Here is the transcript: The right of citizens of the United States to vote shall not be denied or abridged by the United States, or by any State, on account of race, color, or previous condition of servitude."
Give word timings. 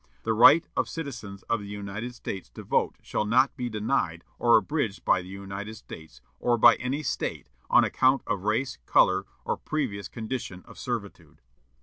The 0.23 0.33
right 0.33 0.67
of 0.75 0.89
citizens 0.89 1.43
of 1.43 1.59
the 1.59 1.67
United 1.67 2.15
States 2.15 2.49
to 2.55 2.63
vote 2.63 2.95
shall 3.03 3.23
not 3.23 3.55
be 3.55 3.69
denied 3.69 4.23
or 4.39 4.57
abridged 4.57 5.05
by 5.05 5.21
the 5.21 5.27
United 5.27 5.75
States, 5.75 6.21
or 6.39 6.57
by 6.57 6.73
any 6.77 7.03
State, 7.03 7.49
on 7.69 7.83
account 7.83 8.23
of 8.25 8.41
race, 8.45 8.79
color, 8.87 9.27
or 9.45 9.57
previous 9.57 10.07
condition 10.07 10.63
of 10.65 10.79
servitude." 10.79 11.43